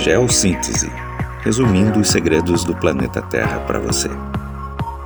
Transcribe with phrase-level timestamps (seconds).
[0.00, 0.90] Geossíntese
[1.40, 4.08] resumindo os segredos do planeta Terra para você.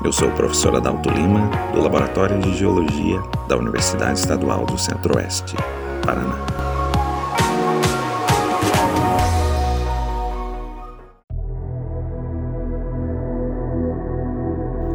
[0.04, 5.54] Eu sou o professor Adalto Lima, do Laboratório de Geologia da Universidade Estadual do Centro-Oeste,
[6.04, 6.34] Paraná.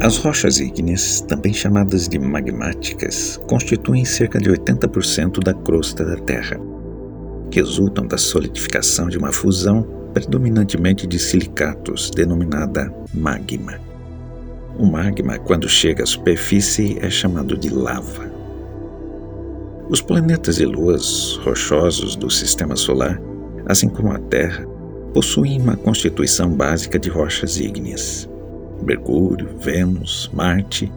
[0.02, 6.60] As rochas ígneas, também chamadas de magmáticas, constituem cerca de 80% da crosta da Terra,
[7.52, 9.84] resultam da solidificação de uma fusão
[10.14, 13.80] predominantemente de silicatos, denominada magma.
[14.78, 18.32] O magma, quando chega à superfície, é chamado de lava.
[19.90, 23.22] Os planetas e luas rochosos do sistema solar,
[23.66, 24.66] assim como a Terra,
[25.14, 28.30] possuem uma constituição básica de rochas ígneas.
[28.84, 30.92] Mercúrio, Vênus, Marte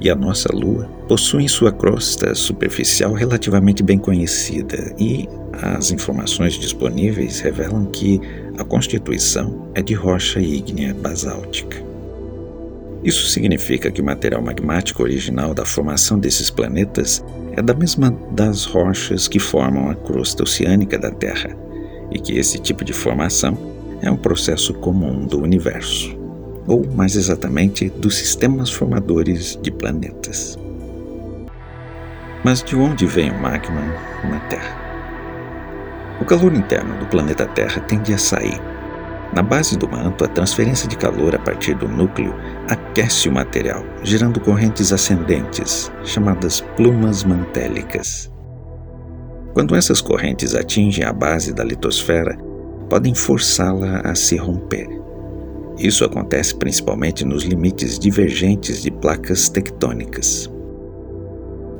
[0.00, 7.40] e a nossa Lua possuem sua crosta superficial relativamente bem conhecida e as informações disponíveis
[7.40, 8.20] revelam que
[8.58, 11.82] a constituição é de rocha ígnea basáltica.
[13.04, 17.22] Isso significa que o material magmático original da formação desses planetas
[17.52, 21.54] é da mesma das rochas que formam a crosta oceânica da Terra,
[22.10, 23.58] e que esse tipo de formação
[24.00, 26.16] é um processo comum do universo,
[26.66, 30.58] ou mais exatamente dos sistemas formadores de planetas.
[32.44, 33.80] Mas de onde vem o magma
[34.24, 34.84] na Terra?
[36.20, 38.60] O calor interno do planeta Terra tende a sair.
[39.34, 42.34] Na base do manto, a transferência de calor a partir do núcleo
[42.68, 48.30] aquece o material, gerando correntes ascendentes, chamadas plumas mantélicas.
[49.54, 52.36] Quando essas correntes atingem a base da litosfera,
[52.88, 55.03] podem forçá-la a se romper.
[55.78, 60.50] Isso acontece principalmente nos limites divergentes de placas tectônicas.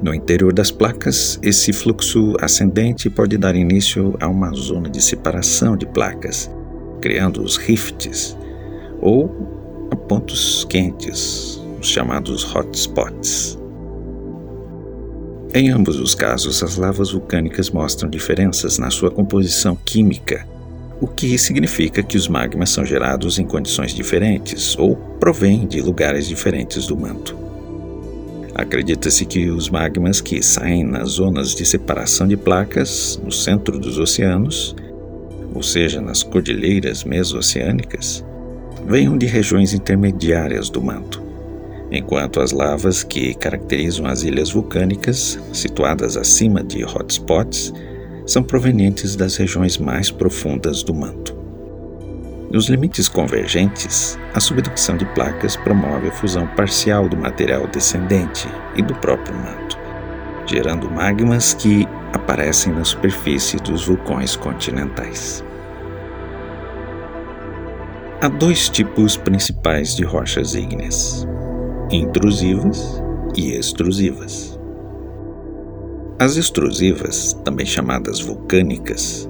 [0.02, 5.76] No interior das placas, esse fluxo ascendente pode dar início a uma zona de separação
[5.76, 6.50] de placas,
[7.00, 8.36] criando os rifts,
[9.00, 13.58] ou a pontos quentes, os chamados hotspots.
[15.54, 20.46] Em ambos os casos, as lavas vulcânicas mostram diferenças na sua composição química,
[21.04, 26.26] o que significa que os magmas são gerados em condições diferentes ou provêm de lugares
[26.26, 27.36] diferentes do manto.
[28.54, 33.98] Acredita-se que os magmas que saem nas zonas de separação de placas no centro dos
[33.98, 34.74] oceanos,
[35.54, 38.24] ou seja, nas cordilheiras mesoceânicas,
[38.86, 41.22] venham de regiões intermediárias do manto,
[41.92, 47.74] enquanto as lavas que caracterizam as ilhas vulcânicas, situadas acima de hotspots,
[48.26, 51.34] são provenientes das regiões mais profundas do manto.
[52.50, 58.82] Nos limites convergentes, a subducção de placas promove a fusão parcial do material descendente e
[58.82, 59.76] do próprio manto,
[60.46, 65.44] gerando magmas que aparecem na superfície dos vulcões continentais.
[68.20, 71.26] Há dois tipos principais de rochas ígneas:
[71.90, 73.02] intrusivas
[73.36, 74.53] e extrusivas.
[76.24, 79.28] As extrusivas, também chamadas vulcânicas,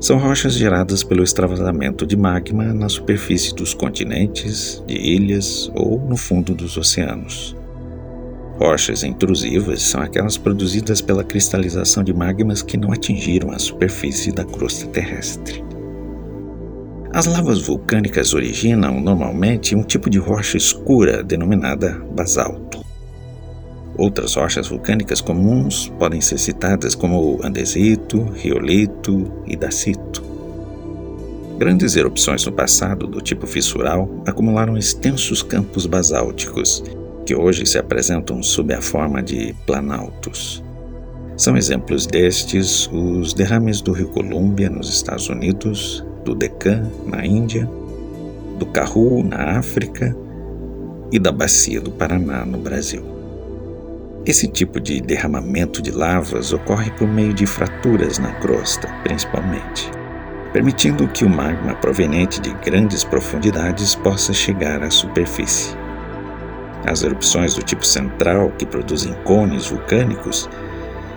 [0.00, 6.16] são rochas geradas pelo extravasamento de magma na superfície dos continentes, de ilhas ou no
[6.16, 7.54] fundo dos oceanos.
[8.58, 14.42] Rochas intrusivas são aquelas produzidas pela cristalização de magmas que não atingiram a superfície da
[14.42, 15.62] crosta terrestre.
[17.12, 22.65] As lavas vulcânicas originam normalmente um tipo de rocha escura denominada basalto.
[23.98, 30.22] Outras rochas vulcânicas comuns podem ser citadas como andesito, riolito e dacito.
[31.58, 36.84] Grandes erupções no passado do tipo fissural acumularam extensos campos basálticos,
[37.24, 40.62] que hoje se apresentam sob a forma de planaltos.
[41.34, 47.68] São exemplos destes os derrames do rio Colômbia nos Estados Unidos, do Deccan na Índia,
[48.58, 50.14] do Karoo na África
[51.10, 53.15] e da Bacia do Paraná no Brasil.
[54.26, 59.88] Esse tipo de derramamento de lavas ocorre por meio de fraturas na crosta, principalmente,
[60.52, 65.76] permitindo que o magma proveniente de grandes profundidades possa chegar à superfície.
[66.84, 70.50] As erupções do tipo central, que produzem cones vulcânicos,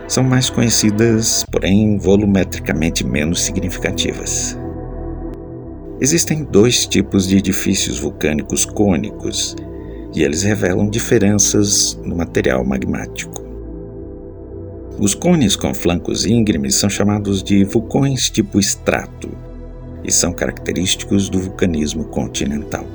[0.07, 4.55] são mais conhecidas, porém volumetricamente menos significativas.
[5.99, 9.55] Existem dois tipos de edifícios vulcânicos cônicos
[10.13, 13.43] e eles revelam diferenças no material magmático.
[14.99, 19.29] Os cones com flancos íngremes são chamados de vulcões tipo estrato
[20.03, 22.85] e são característicos do vulcanismo continental.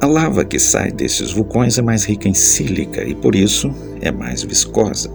[0.00, 4.10] A lava que sai desses vulcões é mais rica em sílica e, por isso, é
[4.10, 5.10] mais viscosa.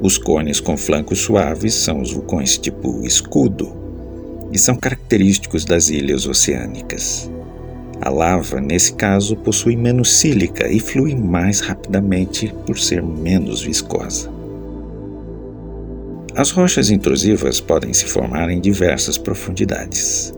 [0.00, 3.80] Os cones com flancos suaves são os vulcões tipo escudo,
[4.52, 7.30] e são característicos das ilhas oceânicas.
[8.02, 14.30] A lava, nesse caso, possui menos sílica e flui mais rapidamente por ser menos viscosa.
[16.34, 20.32] As rochas intrusivas podem se formar em diversas profundidades.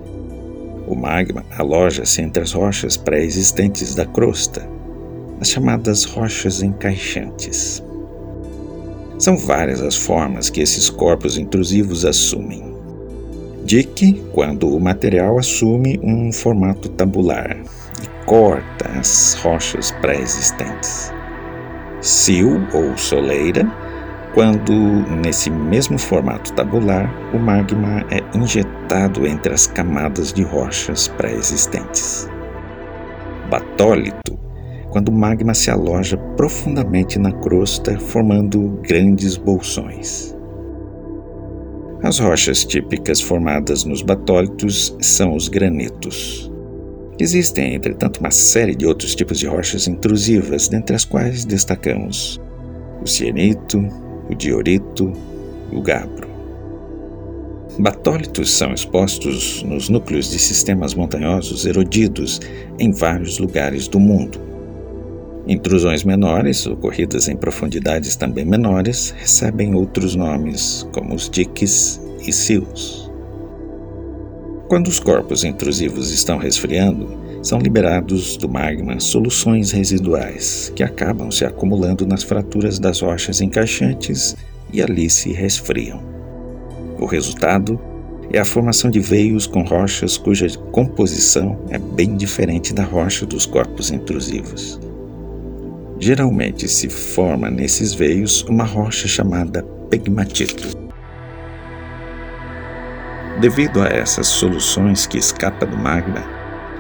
[0.89, 4.69] O magma aloja-se entre as rochas pré-existentes da crosta,
[5.41, 7.81] as chamadas rochas encaixantes.
[9.19, 12.72] São várias as formas que esses corpos intrusivos assumem.
[13.73, 17.57] Dick quando o material assume um formato tabular
[18.03, 21.11] e corta as rochas pré-existentes.
[22.05, 23.67] Sil ou soleira,
[24.35, 24.75] quando,
[25.23, 32.29] nesse mesmo formato tabular, o magma é injetado entre as camadas de rochas pré-existentes.
[33.49, 34.39] Batólito,
[34.91, 40.37] quando o magma se aloja profundamente na crosta, formando grandes bolsões.
[42.03, 46.51] As rochas típicas formadas nos batólitos são os granetos.
[47.17, 52.41] Existem, entretanto, uma série de outros tipos de rochas intrusivas, dentre as quais destacamos
[53.01, 53.79] o cianito,
[54.29, 55.13] o diorito,
[55.71, 56.29] o gabro.
[57.79, 62.41] Batólitos são expostos nos núcleos de sistemas montanhosos erodidos
[62.81, 64.52] em vários lugares do mundo.
[65.47, 73.11] Intrusões menores, ocorridas em profundidades também menores, recebem outros nomes, como os diques e silos.
[74.69, 81.45] Quando os corpos intrusivos estão resfriando, são liberados do magma soluções residuais que acabam se
[81.45, 84.37] acumulando nas fraturas das rochas encaixantes
[84.73, 86.01] e ali se resfriam.
[87.01, 87.81] O resultado
[88.33, 93.45] é a formação de veios com rochas cuja composição é bem diferente da rocha dos
[93.45, 94.81] corpos intrusivos.
[96.05, 100.77] Geralmente se forma nesses veios uma rocha chamada pegmatito.
[103.41, 106.25] Devido a essas soluções que escapam do magma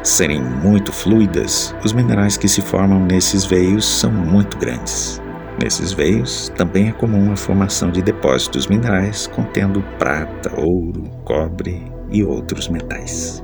[0.02, 5.22] serem muito fluidas, os minerais que se formam nesses veios são muito grandes.
[5.62, 11.80] Nesses veios também é comum a formação de depósitos minerais contendo prata, ouro, cobre
[12.10, 13.40] e outros metais.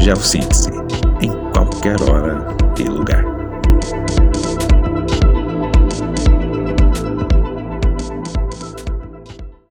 [0.00, 0.85] Geossíntese
[1.86, 3.35] qualquer hora e lugar.